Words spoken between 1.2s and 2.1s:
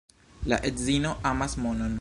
amas monon.